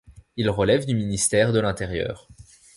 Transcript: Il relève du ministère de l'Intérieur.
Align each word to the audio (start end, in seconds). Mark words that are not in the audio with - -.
Il 0.35 0.49
relève 0.49 0.87
du 0.87 0.95
ministère 0.95 1.53
de 1.53 1.59
l'Intérieur. 1.59 2.27